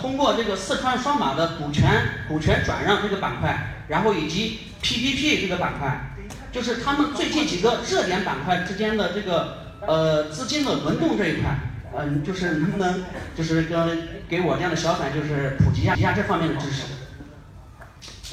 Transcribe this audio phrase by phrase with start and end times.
[0.00, 6.14] 通过这个四川双马的股权股权转让这个板块，然后以及 PPP 这个板块，
[6.50, 11.58] 就是他们最近几个热点板块之间的这个呃资金的轮动这一块，
[11.98, 13.04] 嗯，就是能不能
[13.36, 16.82] 就是跟给我这样的小散就是普及一下一下这方面的知识？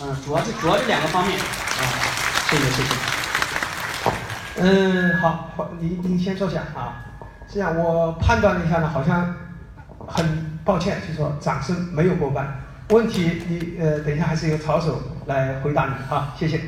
[0.02, 1.82] 嗯，主要是主要这两个方面啊，
[2.50, 2.90] 谢谢谢谢。
[4.60, 5.50] 嗯，好，
[5.80, 7.04] 您您先坐下啊。
[7.52, 9.34] 这样我判断了一下呢，好像
[10.08, 12.60] 很抱歉，就说掌声没有过半。
[12.90, 16.60] 问题你呃，等一下还是由曹总来回答你啊，谢谢。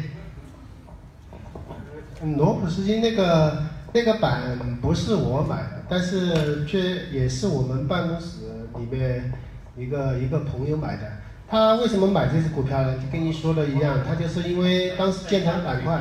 [2.38, 8.38] 罗普斯金那个那个板不是我买的，但是却也是我们办公室
[8.78, 9.34] 里面
[9.76, 11.04] 一个一个朋友买的。
[11.50, 12.96] 他为什么买这只股票呢？
[12.96, 16.00] 就跟你说的一样，他就是因为当时建材板块，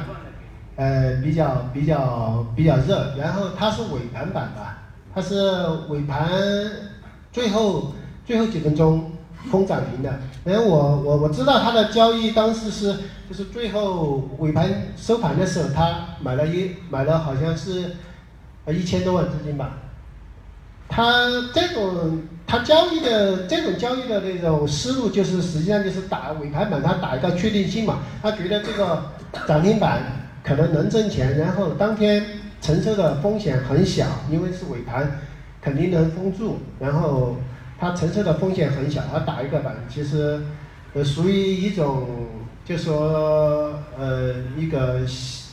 [0.77, 4.79] 呃，比较比较比较热，然后它是尾盘板吧，
[5.13, 5.35] 它是
[5.89, 6.29] 尾盘
[7.33, 7.93] 最后
[8.25, 9.13] 最后几分钟
[9.51, 10.19] 封涨停的。
[10.45, 12.95] 然后我我我知道他的交易当时是
[13.29, 17.97] 就是最后尾盘收盘的时候，他买了一买了好像是
[18.65, 19.79] 呃一千多万资金吧。
[20.91, 27.99] 他这种他交易的这种交易的那种思路，就是实际上就是打尾盘板，他打一个确定性嘛。
[28.23, 29.03] 他觉得这个
[29.47, 30.01] 涨停板
[30.43, 32.25] 可能能挣钱，然后当天
[32.63, 35.21] 承受的风险很小，因为是尾盘，
[35.69, 36.59] 肯定能封住。
[36.81, 37.37] 然后
[37.79, 40.41] 他承受的风险很小，他打一个板，其实
[40.95, 42.07] 呃属于一种，
[42.65, 45.01] 就说呃一个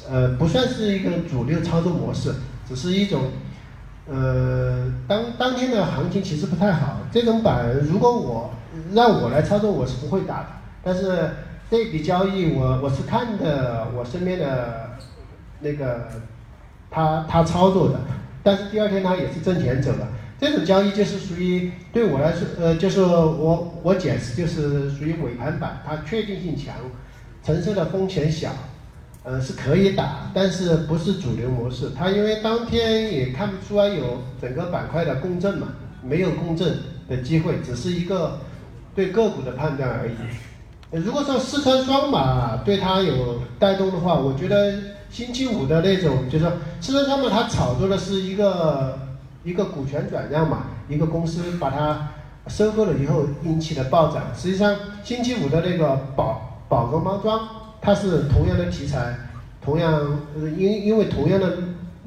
[0.10, 2.34] 呃不算是一个主流操作模式，
[2.68, 3.24] 只是一种。
[4.08, 8.52] 呃，当当天的行情其实不太好，这种板如果我
[8.94, 10.48] 让我来操作，我是不会打的。
[10.84, 11.32] 但是
[11.72, 14.92] 这笔交易，我我是看的我身边的
[15.60, 16.08] 那个
[16.92, 17.96] 他他操作的，
[18.46, 20.08] 但是第二天他也是挣钱走了。
[20.40, 26.76] 这种交易就是属于对我来说，呃，就是我我解释就是属于尾盘板，它确定性强，
[27.44, 28.52] 承受的风险小。
[29.24, 31.90] 呃，是可以打，但是不是主流模式。
[31.98, 35.70] 它因为当天也看不出来有整个板块的共振嘛，
[36.04, 36.78] 没有共振
[37.10, 38.38] 的机会，只是一个
[38.94, 40.12] 对个股的判断而已。
[41.04, 44.76] 如果说四川双马对它有带动的话，我觉得
[45.16, 49.00] 星期五的那种，就是说四川双马它炒作的是一个
[49.46, 52.10] 一个股权转让嘛，一个公司把它
[52.50, 54.24] 收购了以后引起的暴涨。
[54.36, 57.48] 实际上星期五的那个宝宝格包装。
[57.82, 59.16] 它是同样的题材，
[59.62, 60.20] 同样
[60.58, 61.56] 因因为同样的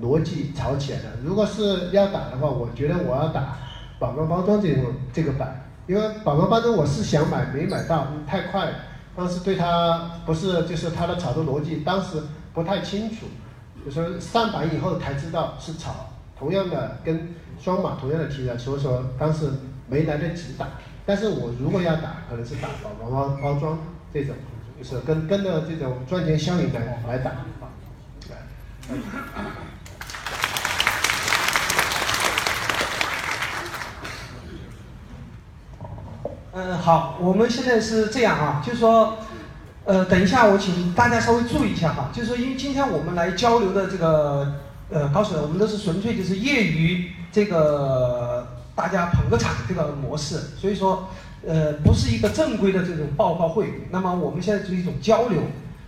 [0.03, 1.07] 逻辑炒起来的。
[1.23, 3.57] 如果是要打的话，我觉得我要打
[3.99, 8.73] 宝钢包装这种这个板，因为宝钢包装我是想买，没买到，太快了。
[9.17, 12.21] 当时对它不是就是它的炒作逻辑，当时
[12.59, 13.27] 不太清楚，
[13.85, 19.49] 就说上板以后才知道是炒同样的跟双马同样的题材，所以说当时
[19.87, 20.67] 没来得及打。
[21.07, 23.79] 但是我如果要打，可能是打包包包包装
[24.13, 24.35] 这种。
[24.77, 27.31] 就是跟跟着这种赚钱效应来来打，
[36.53, 39.19] 嗯，好，我们现在是这样啊，就是说，
[39.89, 44.53] 呃，等一下我请大家稍微注意一下哈，就是说，因为今天我们来交流的这个，
[44.91, 51.09] 呃，高手，我们都是纯粹就是业余这个大家捧个场这个模式，所以说。
[51.47, 55.41] 呃，不是一个正规的这种报告会，那么我们现在就是一种交流。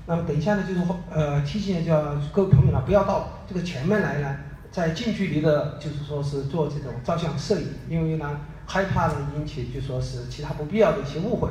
[0.06, 0.80] 那么等一下呢，就是
[1.12, 2.00] 呃提醒一下
[2.32, 4.36] 各位朋友呢，不要到这个前面来呢，
[4.70, 11.48] 在近距离的，就是说是做这种照相摄影，因为呢害怕呢引起就说是其他不必要的一些误会。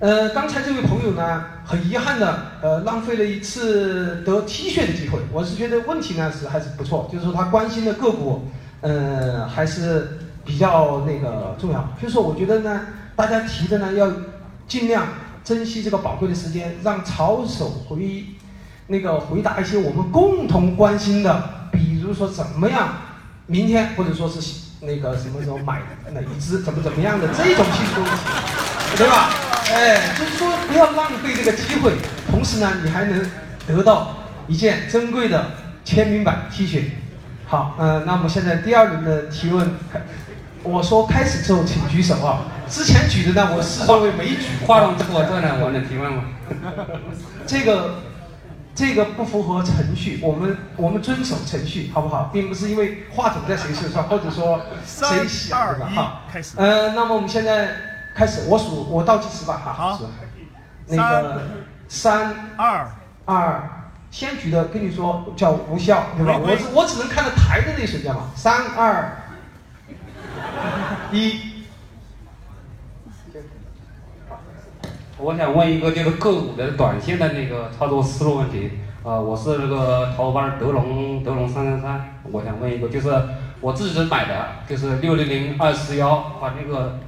[0.00, 5.18] 呃，刚才这位朋友呢，很遗憾的，呃，浪费了一次得 T 恤的机会。
[5.32, 8.48] 我是觉得问题呢是还是不错，就是说他关心的个股，
[8.80, 11.88] 呃，还是比较那个重要。
[12.00, 12.80] 就是说我觉得呢。
[13.18, 14.08] 大家提的呢，要
[14.68, 15.04] 尽量
[15.42, 18.24] 珍惜这个宝贵的时间，让曹手回
[18.86, 21.42] 那个回答一些我们共同关心的，
[21.72, 22.90] 比如说怎么样，
[23.46, 24.40] 明天或者说是
[24.82, 25.82] 那个什么时候买
[26.12, 29.47] 哪一只，怎么怎么样的这种技术问题，对吧？
[29.72, 31.92] 哎，就是说不要浪费这个机会，
[32.30, 33.30] 同时呢，你还能
[33.66, 34.16] 得到
[34.46, 35.50] 一件珍贵的
[35.84, 36.84] 签名版 T 恤。
[37.46, 39.74] 好，嗯，那么现在第二轮的提问。
[40.64, 42.40] 我说开始之后，请举手啊！
[42.68, 44.66] 之前举的呢，我视作为没举。
[44.66, 46.24] 话筒之后，这呢，我能提问吗？
[47.46, 48.00] 这个，
[48.74, 52.28] 这个不符合程序，我们我们遵守程序，好不好？
[52.32, 56.22] 并不是因为话筒在谁手上，或者说谁想的哈。
[56.30, 56.54] 开始。
[56.56, 57.68] 呃，那么我们现在
[58.18, 59.72] 开始，我数，我倒计时吧，哈。
[59.72, 60.00] 好。
[60.88, 61.42] 那个
[61.86, 62.90] 三二
[63.24, 63.62] 二，
[64.10, 66.36] 先举的跟你说叫无效，对吧？
[66.36, 68.22] 我我只能看到台的那瞬间嘛。
[68.34, 69.18] 三二。
[71.12, 71.64] 一，
[75.18, 78.72] 我想问一个就是个股的短线的那个操作思路问题。
[79.04, 83.08] 呃，我是那个淘宝德龙德龙三三三，我想问一个，就是
[83.60, 86.98] 我自己买的，就是六零零二四幺，把那个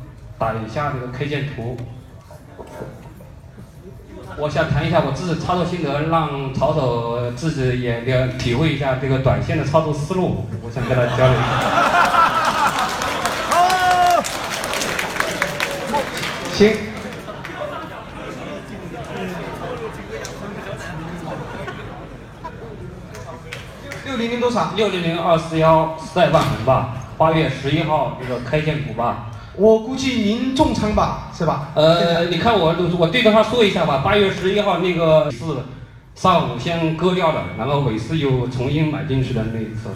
[0.40, 1.76] 打一下这个 K 线图。
[4.38, 10.46] 我想谈一下我自己操作心得，让曹总自己也了体会一下这个短线的操作思路。
[10.62, 11.50] 我想跟他交流一下。
[16.54, 16.74] 行。
[24.06, 24.72] 六零零多少？
[24.74, 29.29] 六零零二四幺赛万恒吧，八月十一号这个开线股吧。
[29.60, 31.68] 我估计您重仓吧，是吧？
[31.74, 34.00] 呃，你看我我对着他说一下吧。
[34.02, 35.44] 八月十一号那个是
[36.14, 39.90] 上午先割掉的，然后尾市又重新买进去的那一次，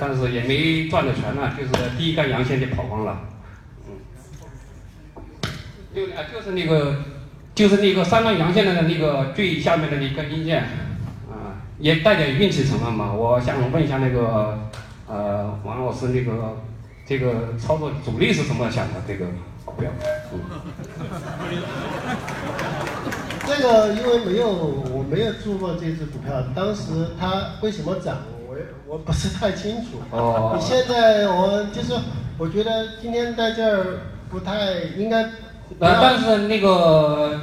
[0.00, 3.18] 但是也没赚的全呢，就是第一根阳线就跑光了。
[3.86, 3.92] 嗯，
[5.92, 6.96] 六啊就是那个
[7.54, 10.62] 就是那个三根阳线的那个最下面的那根阴线。
[11.28, 13.12] 啊也带点运气成分嘛？
[13.12, 14.58] 我想问一下那个，
[15.06, 16.56] 呃，王老师，那个
[17.12, 18.94] 这个操作主力是怎么想的？
[19.06, 19.26] 这个
[19.66, 19.90] 不要，
[20.32, 20.40] 嗯，
[23.46, 28.16] 这个因为没有我没有做过这只股票，当时它为什么涨，
[28.48, 28.56] 我
[28.86, 30.00] 我不是太清楚。
[30.10, 30.56] 哦。
[30.58, 31.92] 你现在我就是
[32.38, 33.98] 我觉得今天在这儿
[34.30, 35.22] 不太应该。
[35.80, 37.38] 呃，但是那个。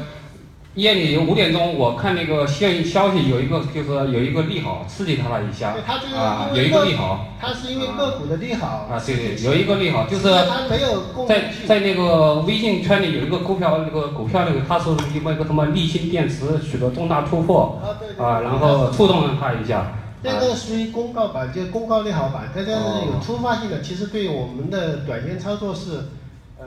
[0.75, 5.75] 夜里五点钟，我看那个现消息有一个，就是有一个利好刺激他了一下，
[6.15, 17.81] 啊，有一个利好，它是因为个股的利好啊，对对，有一个利好，就是它没有在在那个微信圈里有一个股票，那个股票那个，他说因为一个什么沥青电池取得重大突破，
[18.17, 19.91] 啊，然后触动了他一下。
[20.21, 22.71] 这个属于公告板，就是公告利好板，它这是
[23.07, 26.05] 有突发性的，其实对我们的短线操作是，
[26.59, 26.65] 呃，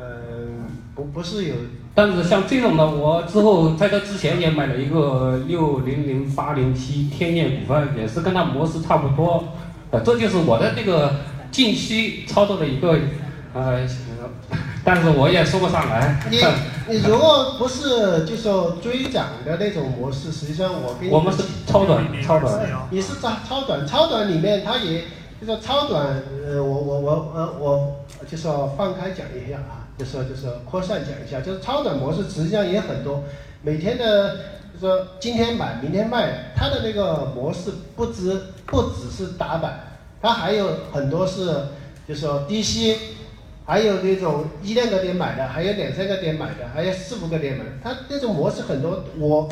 [0.95, 1.55] 不不是有。
[1.95, 9.45] 但是像这种的，我之后在这之前也买了一个六零零八零七天业股份，也是跟它模式差不多。
[9.91, 11.17] 呃，这就是我的这个
[11.51, 12.97] 近期操作的一个
[13.53, 13.87] 呃，
[14.83, 16.19] 但是我也说不上来。
[16.31, 16.39] 你
[16.89, 22.59] 你如果不是就说追涨的那种模式，实际上我跟你我们是超短，超短。
[22.91, 25.05] 你是超超短，超短里面它也
[25.39, 26.07] 就说超短，
[26.47, 27.97] 呃，我我我呃我
[28.27, 29.85] 就说放开讲一下啊。
[29.99, 33.23] 就说就是扩散讲一下，就是超短模式实际上也很多，
[33.63, 34.37] 每天的
[34.73, 41.67] 就说今天买明天卖，它的那个模式不只不只是打板，它还有很多是
[42.09, 42.97] 就说低吸，
[43.67, 49.05] 还有那种一两个点买的，还有两三个点买的，还有四五个点买的，它这种模式很多。
[49.19, 49.49] 我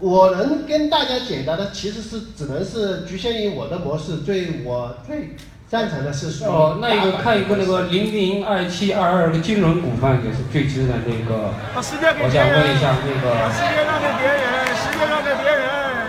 [0.00, 5.36] 我能跟大家解答的其实是只能是局限于我的模式，最我最。
[5.70, 13.30] 赞成的是哦，那一个看一个那个零零二七二二的金融股份也是最值的那个，我想问一下那个。
[13.54, 15.62] 时间让给别人，时间让给别人，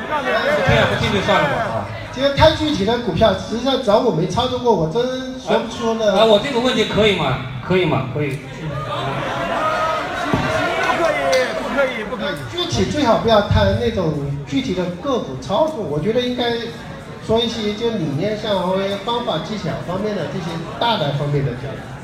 [0.10, 0.66] 让给别人。
[0.66, 1.86] 这样不进就算了吧啊。
[2.12, 5.00] 这个太具体的股票，实际上只要我没操作过，我真
[5.38, 6.12] 说不出呢。
[6.18, 7.46] 啊，我这个问题可以吗？
[7.64, 8.10] 可以吗？
[8.16, 8.40] 可以。
[10.90, 12.34] 不可以，不可以，不可以。
[12.50, 14.12] 具体最好不要谈那种
[14.48, 16.52] 具体的个股操作，我觉得应该。
[17.32, 18.76] 说一些就理念上和
[19.06, 20.46] 方法技巧方面的这些
[20.78, 22.01] 大的方面的交流。